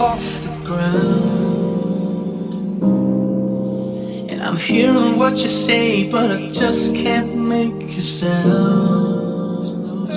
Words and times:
off 0.00 0.44
the 0.44 0.50
ground. 0.64 2.54
And 4.30 4.42
I'm 4.42 4.56
hearing 4.56 5.18
what 5.18 5.36
you 5.38 5.48
say, 5.48 6.10
but 6.10 6.30
I 6.30 6.48
just 6.48 6.94
can't 6.94 7.36
make 7.36 7.96
a 7.96 8.00
sound. 8.00 10.08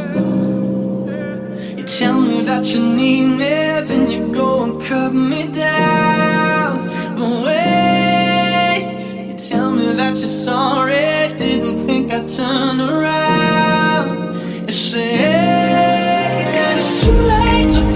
You 1.78 1.84
tell 1.84 2.22
me 2.22 2.42
that 2.44 2.66
you 2.74 2.82
need 2.82 3.26
me, 3.42 3.56
then 3.90 4.10
you 4.12 4.32
go 4.34 4.64
and 4.64 4.82
cut 4.82 5.14
me 5.14 5.48
down. 5.48 6.88
But 7.16 7.44
wait, 7.46 8.98
you 9.28 9.34
tell 9.34 9.72
me 9.72 9.94
that 9.94 10.18
you're 10.18 10.28
sorry, 10.28 11.34
didn't 11.36 11.88
think 11.88 12.12
I'd 12.12 12.28
turn 12.28 12.82
around 12.82 14.36
and 14.68 14.76
say 14.76 15.67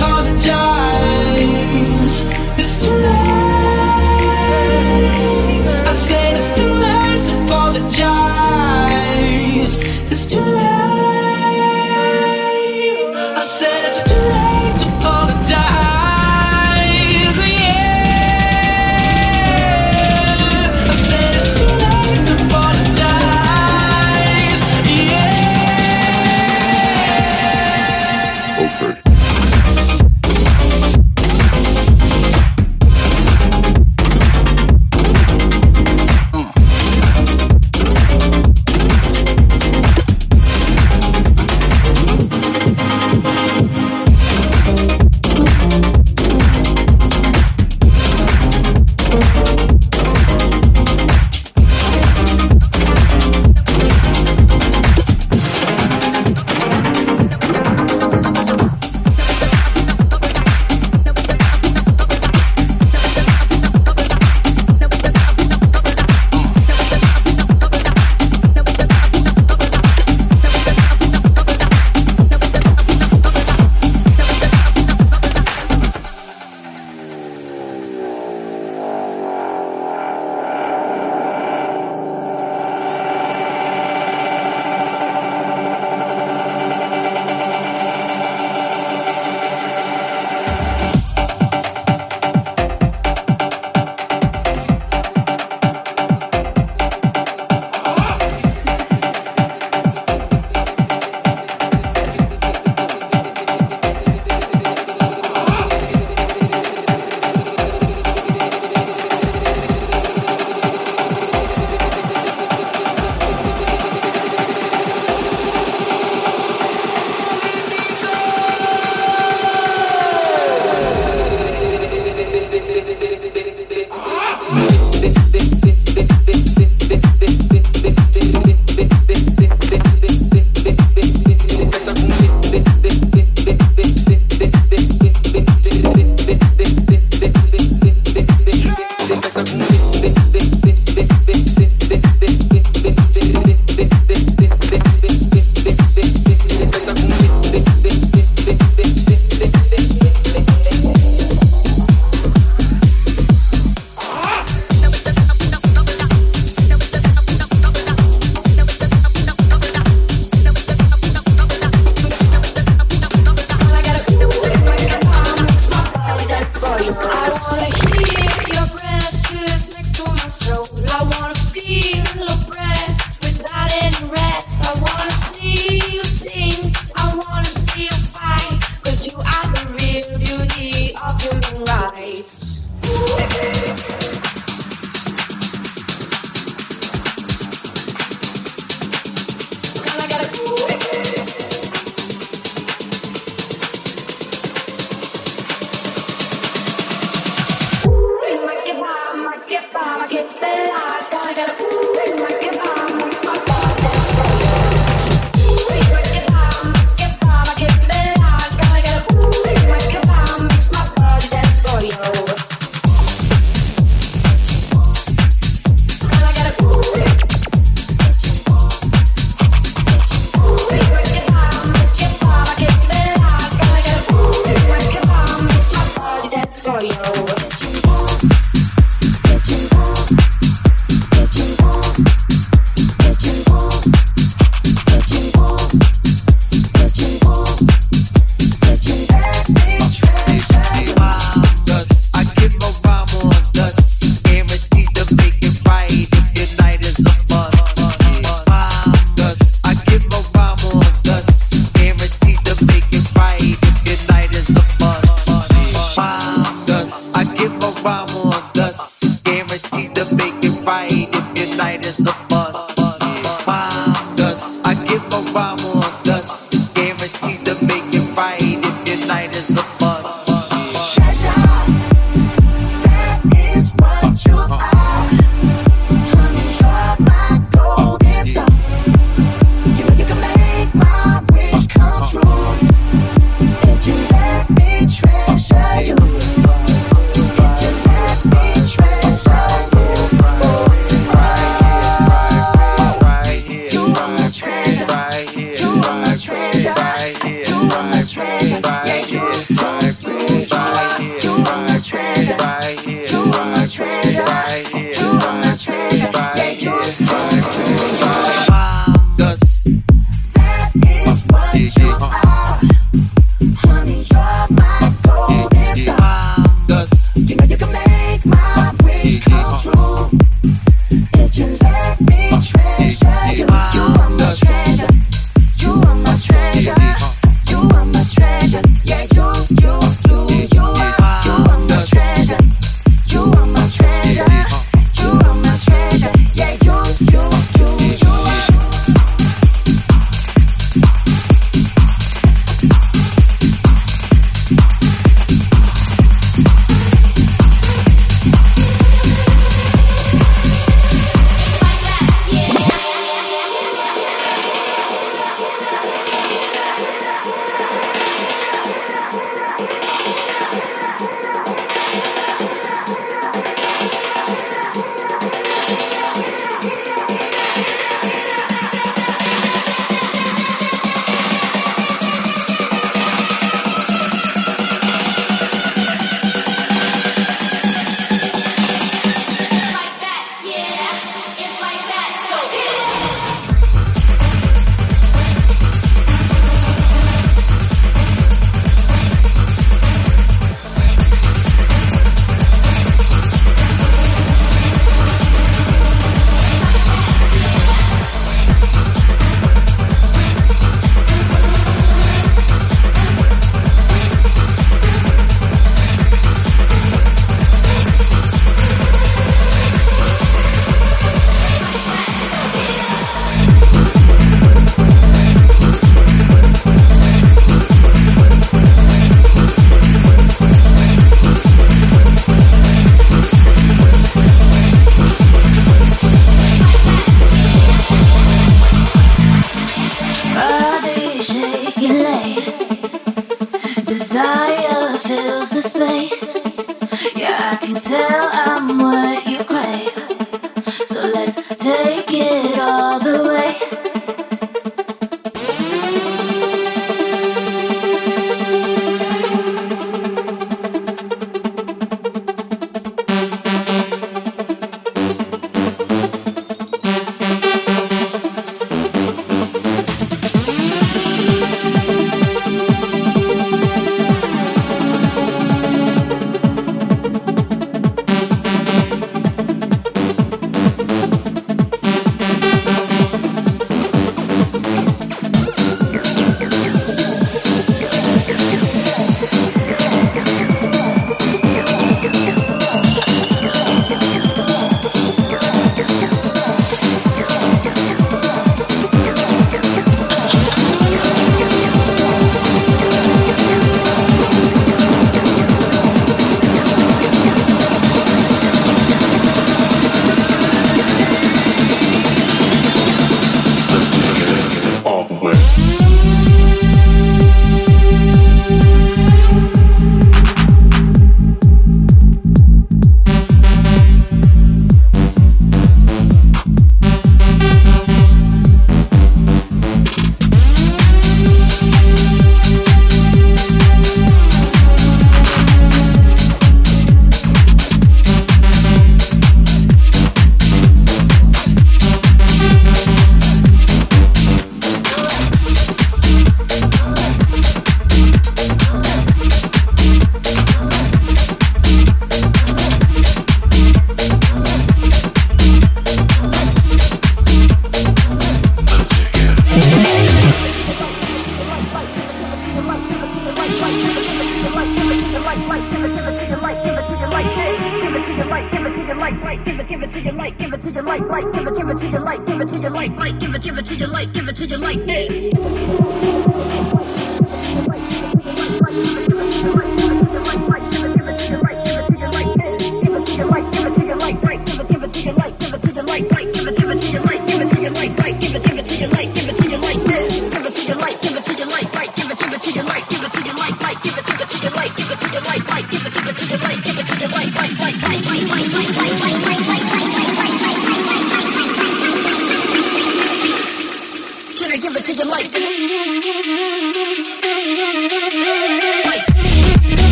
apologize. 0.00 0.99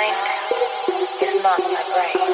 Mind 0.00 0.16
is 1.22 1.42
not 1.42 1.58
my 1.58 1.82
brain. 1.92 2.30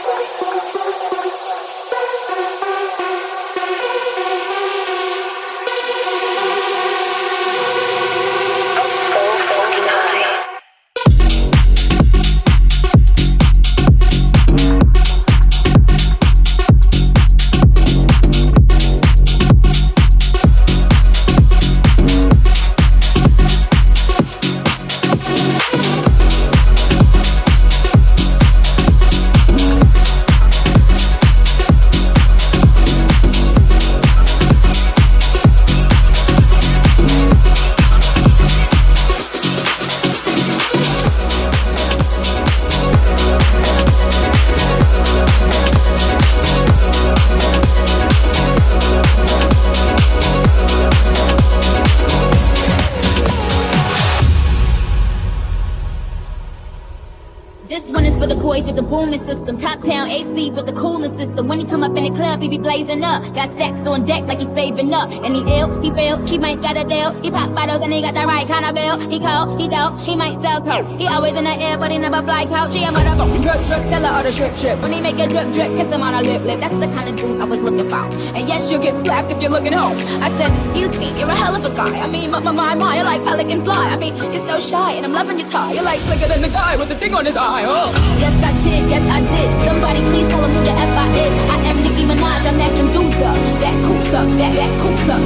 He 62.47 62.59
be 62.59 62.63
blazing 62.63 63.03
up. 63.03 63.23
Got 63.35 63.51
stacks 63.51 63.81
on 63.87 64.05
deck 64.05 64.23
like 64.25 64.39
he's 64.39 64.53
saving 64.55 64.93
up. 64.95 65.11
And 65.11 65.35
he 65.35 65.43
ill, 65.59 65.81
he 65.83 65.91
bail, 65.91 66.25
he 66.27 66.39
might 66.39 66.63
got 66.63 66.77
a 66.77 66.85
deal. 66.85 67.11
He 67.23 67.31
pop 67.31 67.53
bottles 67.55 67.81
and 67.83 67.93
he 67.93 68.01
got 68.01 68.15
the 68.15 68.27
right 68.27 68.47
kind 68.47 68.65
of 68.65 68.75
bill. 68.75 68.99
He 69.11 69.19
cold, 69.19 69.61
he 69.61 69.69
dope, 69.69 69.99
he 70.01 70.15
might 70.15 70.41
sell 70.41 70.61
coke. 70.61 70.87
He 70.99 71.07
always 71.09 71.35
in 71.37 71.45
the 71.45 71.57
air, 71.59 71.77
but 71.79 71.91
he 71.91 71.99
never 71.99 72.23
fly 72.23 72.47
couch. 72.47 72.75
He 72.75 72.85
a 72.85 72.89
motherfucking 72.89 73.43
drip 73.43 73.61
drip 73.67 73.83
seller 73.91 74.13
or 74.15 74.23
the 74.23 74.33
strip 74.33 74.55
strip. 74.55 74.81
When 74.81 74.93
he 74.93 75.01
make 75.01 75.19
a 75.19 75.27
drip 75.27 75.53
drip, 75.53 75.77
kiss 75.77 75.93
him 75.93 76.03
on 76.03 76.15
a 76.15 76.23
lip 76.23 76.43
lip. 76.43 76.61
That's 76.61 76.75
the 76.75 76.87
kind 76.95 77.09
of 77.09 77.17
dude 77.17 77.41
I 77.41 77.45
was 77.45 77.59
looking 77.59 77.89
for. 77.91 78.07
And 78.37 78.47
yes, 78.47 78.71
you'll 78.71 78.83
get 78.83 78.95
slapped 79.05 79.31
if 79.33 79.43
you're 79.43 79.51
looking 79.51 79.73
home. 79.73 79.97
I 80.23 80.31
said, 80.39 80.55
excuse 80.63 80.97
me, 80.99 81.19
you're 81.19 81.29
a 81.29 81.35
hell 81.35 81.55
of 81.55 81.65
a 81.65 81.75
guy. 81.75 81.99
I 81.99 82.07
mean, 82.07 82.31
my, 82.31 82.39
my, 82.39 82.53
my, 82.53 82.75
my, 82.75 82.97
you're 82.97 83.05
like 83.05 83.25
pelican 83.25 83.65
fly. 83.65 83.91
I 83.91 83.97
mean, 83.97 84.17
you're 84.17 84.47
so 84.47 84.61
shy 84.61 84.93
and 84.93 85.05
I'm 85.05 85.13
loving 85.13 85.39
your 85.39 85.49
tie. 85.51 85.73
You're 85.73 85.83
like 85.83 86.01
slicker 86.01 86.29
than 86.29 86.43
the 86.43 86.49
guy 86.49 86.77
with 86.77 86.89
the 86.89 86.97
thing 86.97 87.15
on 87.15 87.27
his 87.27 87.37
eye. 87.37 87.65
Oh. 87.67 87.91
Yes, 88.21 88.35
I 88.45 88.53
did, 88.63 88.89
yes, 88.89 89.05
I 89.11 89.21
did. 89.21 89.49
Somebody 89.67 90.01
please 90.11 90.29
tell 90.31 90.45
him 90.45 90.53
who 90.55 90.63
the 90.65 90.71
F 90.71 90.93
I 90.95 91.07
is. 91.19 91.33
I 91.51 91.57
am 91.71 91.76
Nicki 91.97 92.13
Minaj, 92.13 92.45
I'm 92.45 92.61
acting 92.61 92.93
dudes 92.93 93.17
up. 93.25 93.37
That 93.57 93.73
coops 93.89 94.13
up, 94.13 94.29
that, 94.37 94.53
that 94.53 94.73
coops 94.85 95.09
up. 95.09 95.17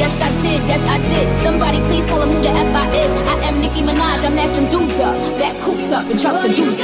Yes, 0.00 0.14
I 0.24 0.32
did, 0.40 0.60
yes, 0.64 0.80
I 0.88 0.96
did. 1.12 1.28
Somebody 1.44 1.80
please 1.84 2.04
tell 2.06 2.22
him 2.22 2.30
who 2.32 2.40
the 2.40 2.48
F 2.48 2.74
I 2.74 2.88
is. 2.96 3.12
I 3.28 3.44
am 3.44 3.60
Nicki 3.60 3.82
Minaj, 3.82 4.24
I'm 4.24 4.38
acting 4.38 4.70
dudes 4.72 4.98
up. 5.04 5.12
That 5.36 5.52
coops 5.60 5.92
up 5.92 6.08
and 6.08 6.18
chop 6.18 6.40
the 6.40 6.48
dudes. 6.48 6.80